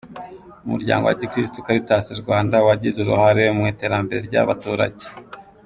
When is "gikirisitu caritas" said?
1.21-2.05